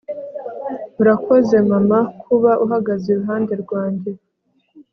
[1.01, 4.11] urakoze, mama, kuba uhagaze iruhande rwanjye